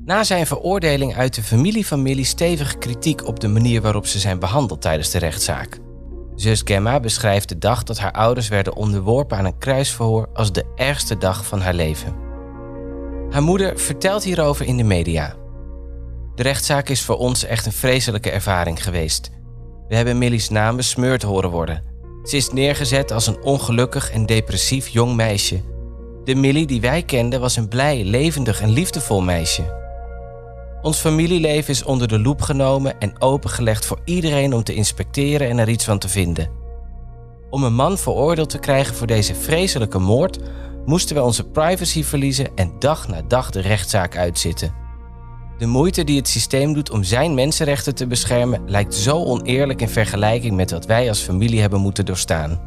Na 0.06 0.24
zijn 0.24 0.48
veroordeling 0.48 1.15
uit 1.15 1.36
de 1.36 1.44
familie 1.44 1.88
van 1.88 2.01
Millie 2.01 2.25
stevige 2.25 2.77
kritiek 2.77 3.27
op 3.27 3.39
de 3.39 3.48
manier 3.48 3.82
waarop 3.82 4.06
ze 4.06 4.20
zijn 4.20 4.39
behandeld 4.39 4.82
tijdens 4.82 5.12
de 5.12 5.20
rechtszaak. 5.20 5.80
Zus 6.36 6.62
Gemma 6.65 7.00
beschrijft 7.00 7.50
de 7.50 7.58
dag 7.58 7.84
dat 7.84 8.00
haar 8.00 8.12
ouders 8.12 8.48
werden 8.48 8.75
onderworpen 8.75 9.38
aan 9.38 9.46
een 9.46 9.58
kruisverhoor 9.58 10.30
als 10.34 10.51
de 10.51 10.65
ergste 10.75 11.18
dag 11.18 11.46
van 11.46 11.62
haar 11.62 11.74
leven. 11.74 12.31
Haar 13.32 13.44
moeder 13.44 13.80
vertelt 13.80 14.24
hierover 14.24 14.66
in 14.66 14.78
de 14.78 14.84
media. 14.84 15.36
De 16.36 16.44
rechtszaak 16.44 16.90
is 16.90 17.02
voor 17.02 17.18
ons 17.18 17.44
echt 17.44 17.66
een 17.66 17.72
vreselijke 17.72 18.32
ervaring 18.32 18.84
geweest. 18.84 19.32
We 19.88 19.96
hebben 19.96 20.18
Millie's 20.18 20.50
naam 20.50 20.76
besmeurd 20.76 21.22
horen 21.22 21.50
worden. 21.50 21.84
Ze 22.24 22.36
is 22.36 22.52
neergezet 22.52 23.12
als 23.12 23.28
een 23.28 23.44
ongelukkig 23.44 24.12
en 24.12 24.26
depressief 24.26 24.88
jong 24.88 25.16
meisje. 25.16 25.62
De 26.24 26.36
Millie 26.36 26.68
die 26.68 26.82
wij 26.82 27.04
kenden 27.04 27.40
was 27.40 27.56
een 27.56 27.68
blij, 27.68 28.04
levendig 28.04 28.62
en 28.62 28.70
liefdevol 28.70 29.22
meisje. 29.22 29.80
Ons 30.82 30.98
familieleven 30.98 31.74
is 31.74 31.84
onder 31.84 32.08
de 32.08 32.20
loep 32.20 32.42
genomen 32.42 33.00
en 33.00 33.22
opengelegd 33.22 33.86
voor 33.86 34.00
iedereen 34.06 34.54
om 34.54 34.64
te 34.64 34.74
inspecteren 34.74 35.50
en 35.50 35.60
er 35.60 35.70
iets 35.70 35.86
van 35.86 36.00
te 36.00 36.10
vinden. 36.10 36.50
Om 37.50 37.64
een 37.64 37.76
man 37.76 37.98
veroordeeld 37.98 38.50
te 38.50 38.60
krijgen 38.60 38.96
voor 38.96 39.08
deze 39.08 39.36
vreselijke 39.36 40.00
moord, 40.00 40.40
moesten 40.86 41.16
we 41.16 41.22
onze 41.22 41.48
privacy 41.48 42.04
verliezen 42.04 42.56
en 42.56 42.72
dag 42.80 43.08
na 43.08 43.22
dag 43.28 43.50
de 43.50 43.62
rechtszaak 43.62 44.18
uitzitten. 44.18 44.74
De 45.58 45.66
moeite 45.66 46.04
die 46.04 46.18
het 46.18 46.28
systeem 46.28 46.74
doet 46.74 46.92
om 46.92 47.04
zijn 47.04 47.34
mensenrechten 47.34 47.96
te 47.96 48.08
beschermen 48.08 48.62
lijkt 48.66 48.96
zo 48.96 49.24
oneerlijk 49.24 49.82
in 49.82 49.90
vergelijking 49.90 50.56
met 50.56 50.72
wat 50.72 50.86
wij 50.86 51.10
als 51.10 51.20
familie 51.20 51.62
hebben 51.62 51.80
moeten 51.80 52.06
doorstaan. 52.06 52.60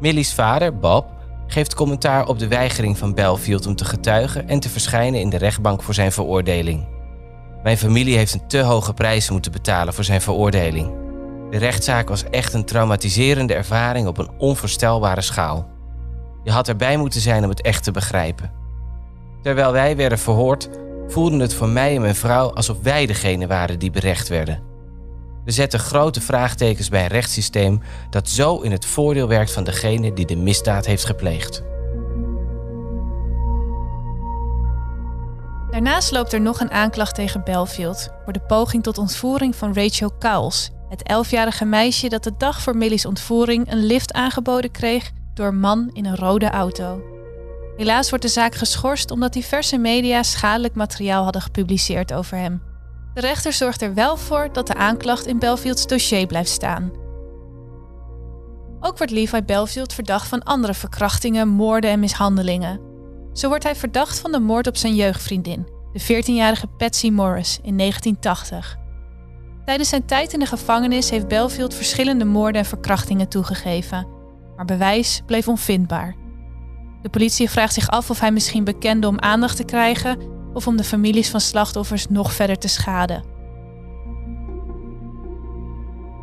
Millie's 0.00 0.34
vader, 0.34 0.78
Bob, 0.78 1.06
geeft 1.46 1.74
commentaar 1.74 2.28
op 2.28 2.38
de 2.38 2.48
weigering 2.48 2.98
van 2.98 3.14
Belfield 3.14 3.66
om 3.66 3.76
te 3.76 3.84
getuigen 3.84 4.48
en 4.48 4.60
te 4.60 4.68
verschijnen 4.68 5.20
in 5.20 5.30
de 5.30 5.36
rechtbank 5.36 5.82
voor 5.82 5.94
zijn 5.94 6.12
veroordeling. 6.12 6.86
Mijn 7.62 7.78
familie 7.78 8.16
heeft 8.16 8.34
een 8.34 8.48
te 8.48 8.60
hoge 8.60 8.94
prijs 8.94 9.30
moeten 9.30 9.52
betalen 9.52 9.94
voor 9.94 10.04
zijn 10.04 10.20
veroordeling. 10.20 10.94
De 11.50 11.58
rechtszaak 11.58 12.08
was 12.08 12.24
echt 12.30 12.54
een 12.54 12.64
traumatiserende 12.64 13.54
ervaring 13.54 14.06
op 14.06 14.18
een 14.18 14.30
onvoorstelbare 14.38 15.20
schaal. 15.20 15.75
Je 16.46 16.52
had 16.52 16.68
erbij 16.68 16.96
moeten 16.96 17.20
zijn 17.20 17.44
om 17.44 17.50
het 17.50 17.60
echt 17.62 17.84
te 17.84 17.90
begrijpen. 17.90 18.50
Terwijl 19.42 19.72
wij 19.72 19.96
werden 19.96 20.18
verhoord, 20.18 20.68
voelde 21.08 21.40
het 21.40 21.54
voor 21.54 21.68
mij 21.68 21.94
en 21.94 22.00
mijn 22.00 22.14
vrouw 22.14 22.52
alsof 22.52 22.76
wij 22.82 23.06
degene 23.06 23.46
waren 23.46 23.78
die 23.78 23.90
berecht 23.90 24.28
werden. 24.28 24.62
We 25.44 25.50
zetten 25.50 25.78
grote 25.78 26.20
vraagtekens 26.20 26.88
bij 26.88 27.02
een 27.02 27.08
rechtssysteem 27.08 27.80
dat 28.10 28.28
zo 28.28 28.60
in 28.60 28.70
het 28.72 28.84
voordeel 28.84 29.28
werkt 29.28 29.52
van 29.52 29.64
degene 29.64 30.12
die 30.12 30.26
de 30.26 30.36
misdaad 30.36 30.86
heeft 30.86 31.04
gepleegd. 31.04 31.62
Daarnaast 35.70 36.10
loopt 36.10 36.32
er 36.32 36.40
nog 36.40 36.60
een 36.60 36.70
aanklacht 36.70 37.14
tegen 37.14 37.44
Belfield 37.44 38.08
voor 38.24 38.32
de 38.32 38.40
poging 38.46 38.82
tot 38.82 38.98
ontvoering 38.98 39.56
van 39.56 39.74
Rachel 39.74 40.12
Cowles, 40.18 40.70
het 40.88 41.02
elfjarige 41.02 41.64
meisje 41.64 42.08
dat 42.08 42.24
de 42.24 42.32
dag 42.38 42.62
voor 42.62 42.76
Millie's 42.76 43.06
ontvoering 43.06 43.72
een 43.72 43.84
lift 43.84 44.12
aangeboden 44.12 44.70
kreeg 44.70 45.14
door 45.36 45.54
man 45.54 45.90
in 45.92 46.06
een 46.06 46.16
rode 46.16 46.50
auto. 46.50 47.02
Helaas 47.76 48.08
wordt 48.08 48.24
de 48.24 48.30
zaak 48.30 48.54
geschorst 48.54 49.10
omdat 49.10 49.32
diverse 49.32 49.78
media 49.78 50.22
schadelijk 50.22 50.74
materiaal 50.74 51.24
hadden 51.24 51.42
gepubliceerd 51.42 52.12
over 52.12 52.36
hem. 52.36 52.62
De 53.14 53.20
rechter 53.20 53.52
zorgt 53.52 53.82
er 53.82 53.94
wel 53.94 54.16
voor 54.16 54.48
dat 54.52 54.66
de 54.66 54.74
aanklacht 54.74 55.26
in 55.26 55.38
Belfields 55.38 55.86
dossier 55.86 56.26
blijft 56.26 56.50
staan. 56.50 56.90
Ook 58.80 58.98
wordt 58.98 59.12
Levi 59.12 59.42
Belfield 59.42 59.92
verdacht 59.92 60.28
van 60.28 60.42
andere 60.42 60.74
verkrachtingen, 60.74 61.48
moorden 61.48 61.90
en 61.90 62.00
mishandelingen. 62.00 62.80
Zo 63.32 63.48
wordt 63.48 63.64
hij 63.64 63.76
verdacht 63.76 64.18
van 64.18 64.32
de 64.32 64.40
moord 64.40 64.66
op 64.66 64.76
zijn 64.76 64.94
jeugdvriendin, 64.94 65.66
de 65.92 66.02
14-jarige 66.02 66.66
Patsy 66.66 67.10
Morris, 67.10 67.58
in 67.62 67.76
1980. 67.76 68.76
Tijdens 69.64 69.88
zijn 69.88 70.06
tijd 70.06 70.32
in 70.32 70.38
de 70.38 70.46
gevangenis 70.46 71.10
heeft 71.10 71.28
Belfield 71.28 71.74
verschillende 71.74 72.24
moorden 72.24 72.60
en 72.60 72.66
verkrachtingen 72.66 73.28
toegegeven, 73.28 74.15
maar 74.56 74.64
bewijs 74.64 75.22
bleef 75.26 75.48
onvindbaar. 75.48 76.14
De 77.02 77.08
politie 77.08 77.50
vraagt 77.50 77.74
zich 77.74 77.88
af 77.88 78.10
of 78.10 78.20
hij 78.20 78.32
misschien 78.32 78.64
bekende 78.64 79.06
om 79.06 79.20
aandacht 79.20 79.56
te 79.56 79.64
krijgen 79.64 80.18
of 80.52 80.66
om 80.66 80.76
de 80.76 80.84
families 80.84 81.30
van 81.30 81.40
slachtoffers 81.40 82.08
nog 82.08 82.32
verder 82.32 82.58
te 82.58 82.68
schaden. 82.68 83.24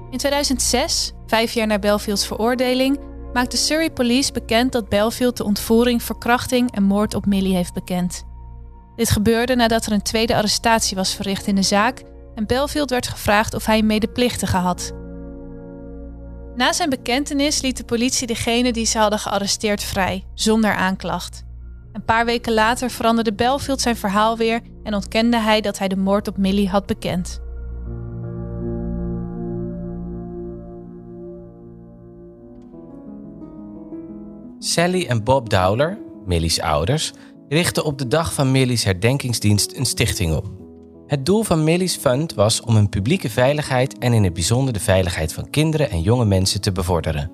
In 0.09 0.17
2006, 0.19 1.11
vijf 1.27 1.53
jaar 1.53 1.67
na 1.67 1.79
Belfields 1.79 2.27
veroordeling, 2.27 2.99
maakte 3.33 3.57
Surrey 3.57 3.91
Police 3.91 4.31
bekend 4.31 4.71
dat 4.71 4.89
Belfield 4.89 5.37
de 5.37 5.43
ontvoering, 5.43 6.03
verkrachting 6.03 6.71
en 6.71 6.83
moord 6.83 7.13
op 7.13 7.25
Millie 7.25 7.55
heeft 7.55 7.73
bekend. 7.73 8.23
Dit 8.95 9.09
gebeurde 9.09 9.55
nadat 9.55 9.85
er 9.85 9.91
een 9.91 10.01
tweede 10.01 10.35
arrestatie 10.35 10.97
was 10.97 11.15
verricht 11.15 11.47
in 11.47 11.55
de 11.55 11.61
zaak 11.61 12.03
en 12.35 12.45
Belfield 12.45 12.89
werd 12.89 13.07
gevraagd 13.07 13.53
of 13.53 13.65
hij 13.65 13.77
een 13.77 13.85
medeplichtige 13.85 14.57
had. 14.57 14.91
Na 16.55 16.73
zijn 16.73 16.89
bekentenis 16.89 17.61
liet 17.61 17.77
de 17.77 17.83
politie 17.83 18.27
degene 18.27 18.71
die 18.71 18.85
ze 18.85 18.97
hadden 18.97 19.19
gearresteerd 19.19 19.83
vrij, 19.83 20.25
zonder 20.33 20.73
aanklacht. 20.73 21.43
Een 21.91 22.05
paar 22.05 22.25
weken 22.25 22.53
later 22.53 22.89
veranderde 22.89 23.33
Belfield 23.33 23.81
zijn 23.81 23.95
verhaal 23.95 24.37
weer 24.37 24.61
en 24.83 24.93
ontkende 24.93 25.37
hij 25.37 25.61
dat 25.61 25.77
hij 25.77 25.87
de 25.87 25.95
moord 25.95 26.27
op 26.27 26.37
Millie 26.37 26.69
had 26.69 26.85
bekend. 26.85 27.41
Sally 34.59 35.05
en 35.05 35.23
Bob 35.23 35.49
Dowler, 35.49 35.97
Millie's 36.25 36.59
ouders, 36.59 37.13
richtten 37.49 37.85
op 37.85 37.97
de 37.97 38.07
dag 38.07 38.33
van 38.33 38.51
Millie's 38.51 38.83
herdenkingsdienst 38.83 39.75
een 39.75 39.85
stichting 39.85 40.35
op. 40.35 40.62
Het 41.07 41.25
doel 41.25 41.43
van 41.43 41.63
Millie's 41.63 41.95
Fund 41.95 42.33
was 42.33 42.61
om 42.61 42.75
hun 42.75 42.89
publieke 42.89 43.29
veiligheid 43.29 43.97
en 43.97 44.13
in 44.13 44.23
het 44.23 44.33
bijzonder 44.33 44.73
de 44.73 44.79
veiligheid 44.79 45.33
van 45.33 45.49
kinderen 45.49 45.89
en 45.89 46.01
jonge 46.01 46.25
mensen 46.25 46.61
te 46.61 46.71
bevorderen. 46.71 47.31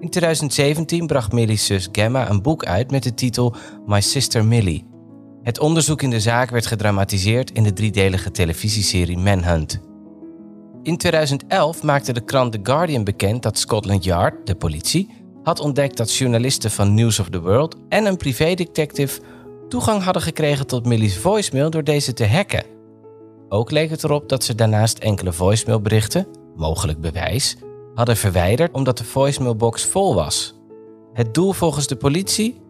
In 0.00 0.10
2017 0.10 1.06
bracht 1.06 1.32
Millie's 1.32 1.66
zus 1.66 1.88
Gemma 1.92 2.30
een 2.30 2.42
boek 2.42 2.64
uit 2.64 2.90
met 2.90 3.02
de 3.02 3.14
titel 3.14 3.54
My 3.86 4.00
Sister 4.00 4.44
Millie. 4.44 4.86
Het 5.42 5.58
onderzoek 5.58 6.02
in 6.02 6.10
de 6.10 6.20
zaak 6.20 6.50
werd 6.50 6.66
gedramatiseerd 6.66 7.50
in 7.50 7.62
de 7.62 7.72
driedelige 7.72 8.30
televisieserie 8.30 9.18
Manhunt. 9.18 9.80
In 10.82 10.96
2011 10.96 11.82
maakte 11.82 12.12
de 12.12 12.24
krant 12.24 12.52
The 12.52 12.60
Guardian 12.62 13.04
bekend 13.04 13.42
dat 13.42 13.58
Scotland 13.58 14.04
Yard, 14.04 14.46
de 14.46 14.54
politie, 14.54 15.08
had 15.42 15.60
ontdekt 15.60 15.96
dat 15.96 16.14
journalisten 16.14 16.70
van 16.70 16.94
News 16.94 17.18
of 17.18 17.28
the 17.28 17.40
World 17.40 17.76
en 17.88 18.06
een 18.06 18.16
privédetective 18.16 19.20
toegang 19.70 20.02
hadden 20.02 20.22
gekregen 20.22 20.66
tot 20.66 20.86
Millie's 20.86 21.16
voicemail 21.16 21.70
door 21.70 21.84
deze 21.84 22.12
te 22.12 22.26
hacken. 22.26 22.64
Ook 23.48 23.70
leek 23.70 23.90
het 23.90 24.04
erop 24.04 24.28
dat 24.28 24.44
ze 24.44 24.54
daarnaast 24.54 24.98
enkele 24.98 25.32
voicemailberichten, 25.32 26.26
mogelijk 26.56 27.00
bewijs, 27.00 27.56
hadden 27.94 28.16
verwijderd 28.16 28.72
omdat 28.72 28.98
de 28.98 29.04
voicemailbox 29.04 29.84
vol 29.84 30.14
was. 30.14 30.54
Het 31.12 31.34
doel 31.34 31.52
volgens 31.52 31.86
de 31.86 31.96
politie? 31.96 32.60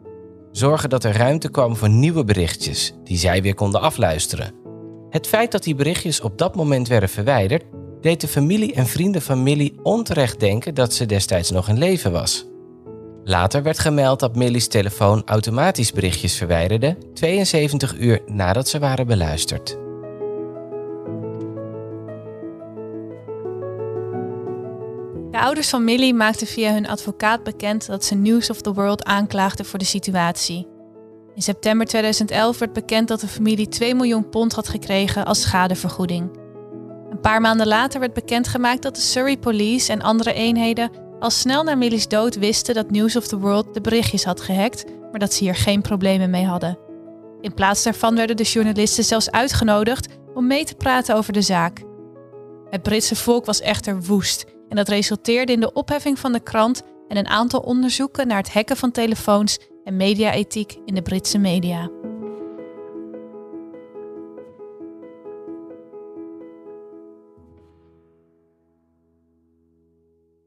Zorgen 0.53 0.89
dat 0.89 1.05
er 1.05 1.17
ruimte 1.17 1.51
kwam 1.51 1.77
voor 1.77 1.89
nieuwe 1.89 2.25
berichtjes 2.25 2.95
die 3.05 3.19
zij 3.19 3.43
weer 3.43 3.55
konden 3.55 3.81
afluisteren. 3.81 4.55
Het 5.11 5.27
feit 5.27 5.53
dat 5.53 5.63
die 5.63 5.75
berichtjes 5.75 6.21
op 6.21 6.39
dat 6.39 6.55
moment 6.55 6.89
werden 6.89 7.09
verwijderd, 7.09 7.65
deed 8.01 8.21
de 8.21 8.29
familie 8.29 8.75
en 8.75 8.87
vrienden 8.87 9.23
van 9.23 9.43
Millie 9.43 9.79
onterecht 9.83 10.41
denken 10.41 10.75
dat 10.75 10.93
ze 10.93 11.07
destijds 11.07 11.51
nog 11.51 11.69
in 11.69 11.79
leven 11.79 12.13
was. 12.13 12.50
Later 13.25 13.63
werd 13.63 13.79
gemeld 13.79 14.21
dat 14.21 14.37
Millie's 14.37 14.69
telefoon 14.69 15.23
automatisch 15.25 15.93
berichtjes 15.93 16.37
verwijderde 16.37 16.97
72 17.15 17.97
uur 17.99 18.21
nadat 18.27 18.69
ze 18.69 18.79
waren 18.79 19.07
beluisterd. 19.07 19.79
De 25.31 25.39
ouders 25.39 25.69
van 25.69 25.85
Millie 25.85 26.15
maakten 26.15 26.47
via 26.47 26.73
hun 26.73 26.89
advocaat 26.89 27.43
bekend 27.43 27.87
dat 27.87 28.05
ze 28.05 28.15
News 28.15 28.51
of 28.51 28.61
the 28.61 28.73
World 28.73 29.05
aanklaagden 29.05 29.65
voor 29.65 29.79
de 29.79 29.85
situatie. 29.85 30.69
In 31.35 31.43
september 31.43 31.87
2011 31.87 32.59
werd 32.59 32.73
bekend 32.73 33.09
dat 33.09 33.21
de 33.21 33.29
familie 33.29 33.69
2 33.69 33.95
miljoen 33.95 34.29
pond 34.29 34.53
had 34.53 34.69
gekregen 34.69 35.25
als 35.25 35.41
schadevergoeding. 35.41 36.39
Een 37.11 37.21
paar 37.21 37.41
maanden 37.41 37.67
later 37.67 38.01
werd 38.01 38.13
bekendgemaakt 38.13 38.83
dat 38.83 38.95
de 38.95 39.01
Surrey 39.01 39.37
Police 39.37 39.93
en 39.93 40.03
andere 40.03 40.33
eenheden 40.33 40.91
al 41.21 41.31
snel 41.31 41.63
na 41.63 41.75
Millie's 41.75 42.09
dood 42.09 42.35
wisten 42.35 42.75
dat 42.75 42.91
News 42.91 43.17
of 43.17 43.27
the 43.27 43.39
World 43.39 43.75
de 43.75 43.81
berichtjes 43.81 44.25
had 44.25 44.41
gehackt, 44.41 44.85
maar 45.11 45.21
dat 45.21 45.33
ze 45.33 45.45
hier 45.45 45.55
geen 45.55 45.81
problemen 45.81 46.31
mee 46.31 46.45
hadden. 46.45 46.79
In 47.41 47.55
plaats 47.55 47.83
daarvan 47.83 48.17
werden 48.17 48.37
de 48.37 48.43
journalisten 48.43 49.05
zelfs 49.05 49.31
uitgenodigd 49.31 50.09
om 50.35 50.47
mee 50.47 50.65
te 50.65 50.75
praten 50.75 51.17
over 51.17 51.33
de 51.33 51.43
zaak. 51.43 51.83
Het 52.71 52.83
Britse 52.83 53.17
volk 53.17 53.45
was 53.45 53.61
echter 53.61 54.03
woest 54.03 54.45
en 54.69 54.77
dat 54.77 54.89
resulteerde 54.89 55.53
in 55.53 55.61
de 55.61 55.73
opheffing 55.73 56.19
van 56.19 56.33
de 56.33 56.41
krant 56.41 56.83
en 57.09 57.17
een 57.17 57.29
aantal 57.29 57.61
onderzoeken 57.61 58.27
naar 58.27 58.39
het 58.39 58.53
hacken 58.53 58.77
van 58.77 58.91
telefoons 58.91 59.59
en 59.85 59.97
mediaethiek 59.97 60.77
in 60.85 60.95
de 60.95 61.03
Britse 61.03 61.39
media. 61.39 62.00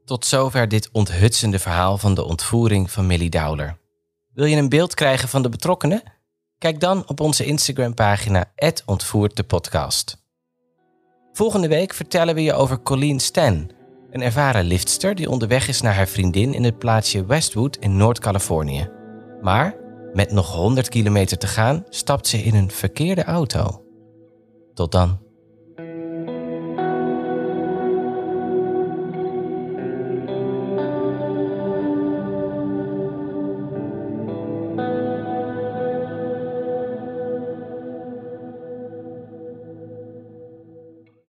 Tot 0.04 0.26
zover 0.26 0.68
dit 0.68 0.88
onthutsende 0.92 1.58
verhaal 1.58 1.98
van 1.98 2.14
de 2.14 2.24
ontvoering 2.24 2.90
van 2.90 3.06
Millie 3.06 3.30
Dowler. 3.30 3.78
Wil 4.32 4.44
je 4.44 4.56
een 4.56 4.68
beeld 4.68 4.94
krijgen 4.94 5.28
van 5.28 5.42
de 5.42 5.48
betrokkenen? 5.48 6.02
Kijk 6.58 6.80
dan 6.80 7.08
op 7.08 7.20
onze 7.20 7.44
Instagram-pagina 7.44 8.52
ontvoert 8.86 9.36
de 9.36 9.42
podcast. 9.42 10.22
Volgende 11.32 11.68
week 11.68 11.94
vertellen 11.94 12.34
we 12.34 12.42
je 12.42 12.52
over 12.52 12.82
Colleen 12.82 13.20
Stan, 13.20 13.70
een 14.10 14.22
ervaren 14.22 14.64
liftster 14.64 15.14
die 15.14 15.30
onderweg 15.30 15.68
is 15.68 15.80
naar 15.80 15.94
haar 15.94 16.08
vriendin 16.08 16.54
in 16.54 16.64
het 16.64 16.78
plaatsje 16.78 17.26
Westwood 17.26 17.76
in 17.76 17.96
Noord-Californië. 17.96 18.90
Maar 19.40 19.76
met 20.12 20.32
nog 20.32 20.52
100 20.52 20.88
kilometer 20.88 21.38
te 21.38 21.46
gaan 21.46 21.84
stapt 21.88 22.26
ze 22.26 22.38
in 22.38 22.54
een 22.54 22.70
verkeerde 22.70 23.24
auto. 23.24 23.82
Tot 24.74 24.92
dan. 24.92 25.23